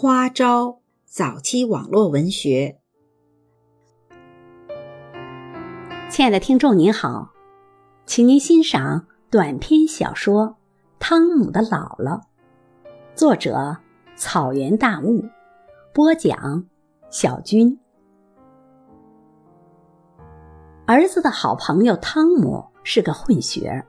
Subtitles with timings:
[0.00, 2.78] 花招早期网络文学。
[6.08, 7.32] 亲爱的听众您好，
[8.06, 10.50] 请您欣赏短篇小说
[11.00, 12.20] 《汤姆的姥姥》，
[13.16, 13.76] 作者
[14.14, 15.24] 草原大雾，
[15.92, 16.64] 播讲
[17.10, 17.76] 小军。
[20.86, 23.84] 儿子的好朋友汤姆是个混血儿，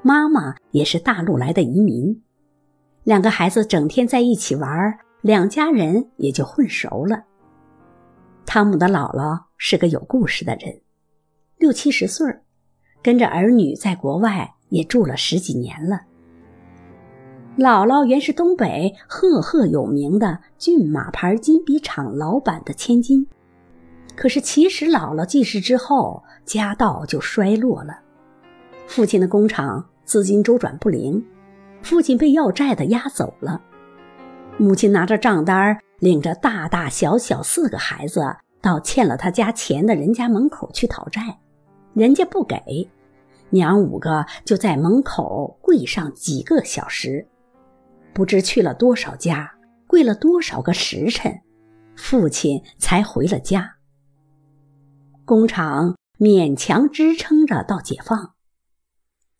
[0.00, 2.22] 妈妈也是大陆来的移民，
[3.04, 7.24] 两个孩子整天在一起玩，两家人也就混熟了。
[8.46, 10.80] 汤姆的姥姥是个有故事的人。
[11.58, 12.24] 六七十岁
[13.02, 16.02] 跟着儿女在国外也住了十几年了。
[17.58, 23.26] 姥姥原是东北赫赫有名的骏马牌金笔厂老板的千金，
[24.14, 27.98] 可是其实姥姥继世之后，家道就衰落了。
[28.86, 31.20] 父亲的工厂资金周转不灵，
[31.82, 33.60] 父亲被要债的押走了，
[34.58, 38.22] 母亲拿着账单，领着大大小小四个孩子
[38.62, 41.38] 到欠了他家钱的人家门口去讨债。
[41.92, 42.88] 人家不给，
[43.50, 47.26] 娘五个就在门口跪上几个小时，
[48.14, 49.52] 不知去了多少家，
[49.86, 51.38] 跪了多少个时辰，
[51.94, 53.76] 父亲才回了家。
[55.26, 58.32] 工厂勉强支撑着到解放。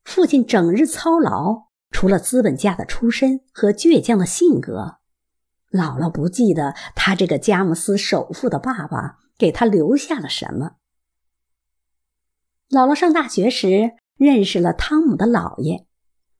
[0.04, 4.98] 父亲整日操劳，除了资本家的出身和倔强的性格，
[5.76, 10.76] 姥姥不记得他这个佳木斯首富的爸爸给他留下了什么。
[12.70, 15.86] 姥姥上大学时认识了汤姆的姥爷，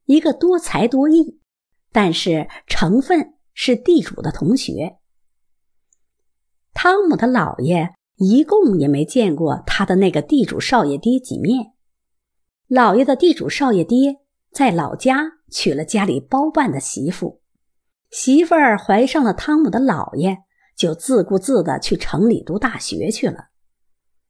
[0.06, 1.40] 一个多才多艺，
[1.92, 4.96] 但是成分是地主的同学。
[6.74, 11.72] 汤姆的姥爷一共也没见过他的那个地主少爷爹几面。
[12.68, 14.16] 姥爷的地主少爷爹
[14.50, 17.40] 在老家娶了家里包办的媳妇，
[18.16, 20.38] 媳妇儿怀上了汤姆的姥爷，
[20.74, 23.48] 就自顾自的去城里读大学去了，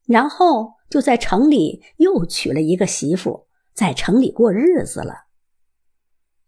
[0.05, 0.75] 然后。
[0.89, 5.25] 就在城里又娶了一个媳妇，在城里过日子了。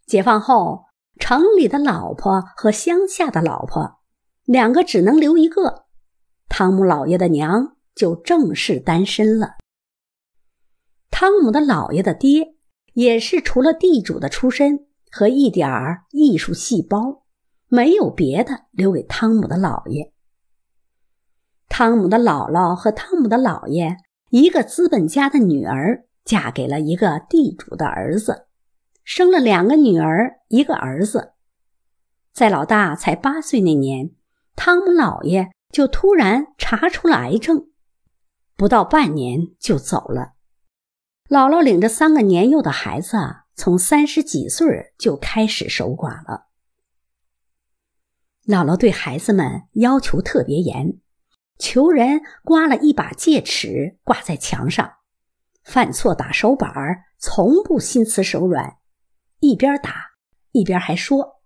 [0.06, 0.86] 解放后，
[1.20, 4.00] 城里的老婆和乡下的老婆，
[4.46, 5.88] 两个只能留一个。
[6.48, 9.58] 汤姆老爷的娘就正式单身了。
[11.12, 12.56] 汤姆的姥爷的爹
[12.94, 17.26] 也是除了地主的出身和一点儿艺术细胞，
[17.70, 20.12] 没有别的留给汤姆的姥爷。
[21.70, 23.98] 汤姆的姥姥和汤姆的姥爷。
[24.32, 28.46] 一个资本家的女儿嫁给了一个地主的儿子，
[29.04, 31.34] 生了两个女儿，一个儿子。
[32.32, 34.12] 在老大才八岁那年，
[34.56, 37.70] 汤姆姥爷就突然查出了癌症，
[38.56, 40.34] 不到半年就走了。
[41.28, 43.18] 姥姥领着三个年幼的孩子，
[43.56, 46.49] 从三十几岁就开始守寡了。
[48.46, 51.00] 姥姥对孩子们要求特别严。
[51.58, 54.94] 求人刮了一把戒尺挂在墙上，
[55.64, 58.78] 犯错打手板儿，从不心慈手软，
[59.42, 60.12] 一边打
[60.54, 61.42] 一边还说：“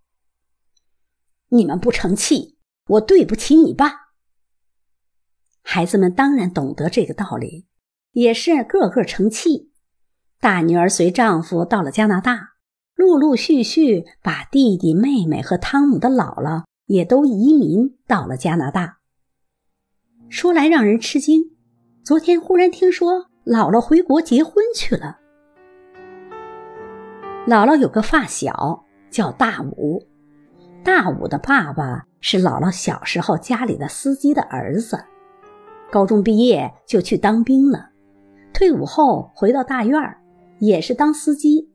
[1.49, 4.13] 你们不成器，我对不起你爸。”
[5.65, 7.65] 孩子们当然懂得这个道理，
[8.11, 9.71] 也是个个成器。
[10.39, 12.49] 大女儿随丈夫到了加拿大，
[12.93, 18.97] 陆陆续续把弟弟妹妹和汤姆的姥姥也都移民到了加拿大。
[20.29, 21.51] 说来让人吃惊，
[22.03, 25.19] 昨天忽然听说姥姥回国结婚去了。
[27.45, 30.07] 姥姥有个发小叫大武，
[30.83, 34.97] 大武的爸爸是姥姥小时候家里的司机的儿子，
[35.91, 37.89] 高中毕业就去当兵了，
[38.53, 40.17] 退伍后回到大院儿，
[40.59, 41.69] 也是当司机，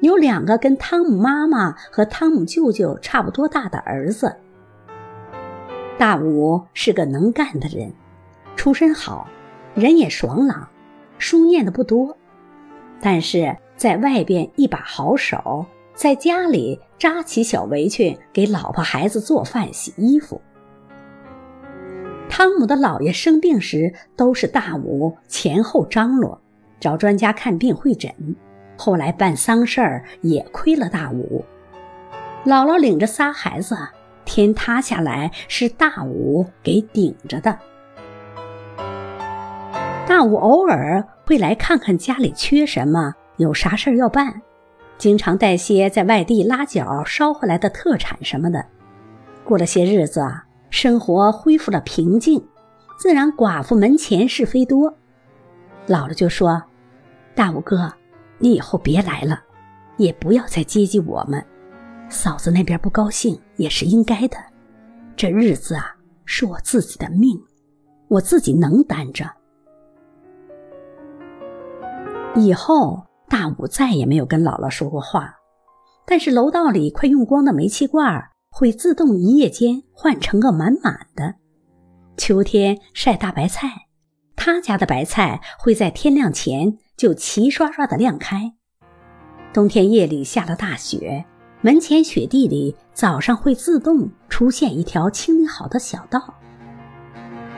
[0.00, 4.36] 有两个跟汤姆妈妈和汤姆舅舅差不多大的儿子。
[5.98, 7.92] 大武是个能干的人，
[8.54, 9.28] 出身好，
[9.74, 10.68] 人也爽朗，
[11.18, 12.16] 书念的不多，
[13.00, 20.40] 但是在外边一把好手，在家里扎起小围裙给老婆孩子做饭洗衣服。
[22.28, 26.40] 汤姆的姥爷生病时，都是大武前后张罗，
[26.78, 28.14] 找专家看病会诊，
[28.78, 31.44] 后来办丧事儿也亏了大武。
[32.46, 33.76] 姥姥领着仨孩子。
[34.30, 37.58] 天塌下来是大武给顶着的。
[40.06, 44.42] 大武偶尔会来看看家里缺什么，有啥事儿要办，
[44.98, 48.62] 经常带些在外地拉脚捎回来的特产什么的。
[49.44, 50.22] 过了些日子，
[50.68, 52.46] 生活恢复了平静，
[52.98, 54.92] 自然寡妇门前是非多。
[55.86, 56.62] 姥姥就说
[57.34, 57.90] ：“大武哥，
[58.38, 59.40] 你以后别来了，
[59.96, 61.44] 也不要再接济我们。”
[62.10, 64.38] 嫂子那边不高兴也是应该的，
[65.14, 65.94] 这日子啊，
[66.24, 67.38] 是我自己的命，
[68.08, 69.30] 我自己能担着。
[72.34, 75.34] 以后，大武再也没有跟姥姥说过话。
[76.06, 81.34] 但是楼道里快用光的煤气罐会自动一夜间换成个满满的。
[82.16, 83.68] 秋天晒大白菜，
[84.38, 88.54] 他家的白菜会在天亮前就齐刷刷的晾开。
[89.52, 91.24] 冬天夜里下了大雪，
[91.60, 96.34] 门前雪地里早上会自动出现一条清理好的小道。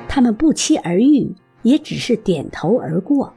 [0.09, 1.33] 他们不期而遇，
[1.63, 3.33] 也只是点头而过。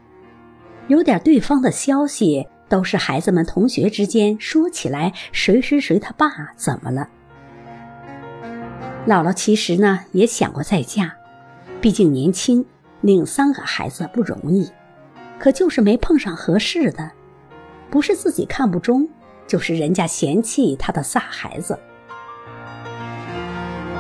[0.88, 7.10] 有点对方的消息，都是孩子们同学之间说起来，谁谁谁他爸怎么了？
[9.06, 11.14] 姥姥其实呢也想过再嫁，
[11.82, 12.66] 毕竟年轻，
[13.04, 14.72] 领三个孩子不容易，
[15.38, 17.12] 可就是没碰上合适的，
[17.92, 19.08] 不是自己看不中，
[19.46, 21.78] 就是人家嫌弃他的仨孩子。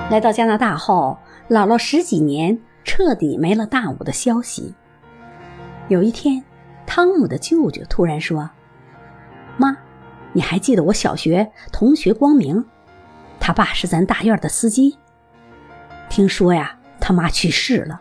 [0.09, 4.73] 来到加拿大后，姥姥十几年彻底没了大武的消息。
[5.89, 6.43] 有一天。
[6.85, 8.47] 汤姆的舅舅突然说
[9.57, 9.75] ：“妈，
[10.33, 12.63] 你还记得我小学同学光明？
[13.39, 14.97] 他爸是咱大院的司机。
[16.09, 17.99] 听说呀，他妈去世了，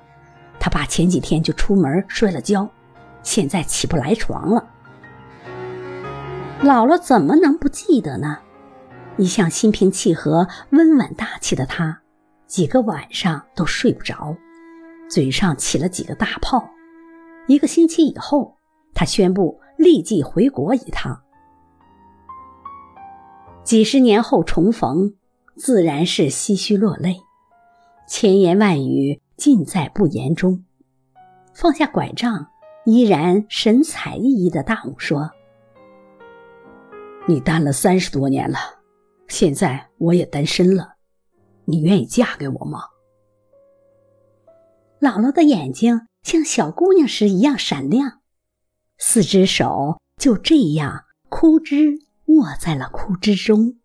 [0.63, 2.71] 他爸前几天就出门摔了跤，
[3.25, 4.65] 现在起不来床了。
[6.63, 8.39] 姥姥怎么能不记得呢？
[9.17, 12.01] 一向心平气和、温婉大气的她，
[12.47, 14.37] 几个晚上都睡不着，
[15.11, 16.65] 嘴上起了几个大泡。
[17.49, 18.57] 一个星期以后。”
[18.95, 21.23] 他宣布立即回国一趟。
[23.65, 25.15] 几十年后重逢，
[25.57, 27.17] 自然是唏嘘落泪，
[28.07, 30.65] 千言万语尽在不言中。
[31.55, 32.51] 放下拐杖，
[32.85, 35.31] 依然神采奕奕的大武说
[37.29, 38.59] ：“你单了三十多年了，
[39.29, 40.95] 现在我也单身了，
[41.65, 42.81] 你愿意嫁给我吗？”
[45.01, 48.21] 姥姥的眼睛像小姑娘时一样闪亮。
[48.99, 53.81] 四只手就这样枯枝握在了枯枝中。